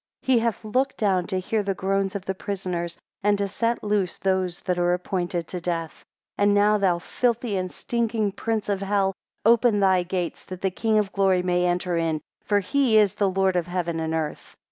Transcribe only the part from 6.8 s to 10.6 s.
filthy and stinking prince of hell, open thy gates,